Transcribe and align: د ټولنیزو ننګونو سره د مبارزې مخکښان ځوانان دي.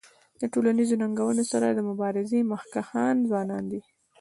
د 0.39 0.41
ټولنیزو 0.53 0.95
ننګونو 1.01 1.43
سره 1.51 1.67
د 1.71 1.79
مبارزې 1.89 2.39
مخکښان 2.51 3.15
ځوانان 3.29 3.63
دي. 3.71 3.81